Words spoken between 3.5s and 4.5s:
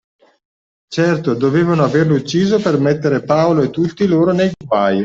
e tutti loro